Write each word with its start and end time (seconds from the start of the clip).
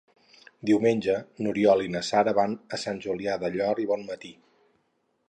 Diumenge 0.69 1.17
n'Oriol 1.47 1.83
i 1.87 1.91
na 1.97 2.01
Sara 2.07 2.33
van 2.39 2.57
a 2.79 2.79
Sant 2.85 3.05
Julià 3.05 3.37
del 3.45 3.55
Llor 3.59 3.83
i 3.85 3.87
Bonmatí. 3.93 4.33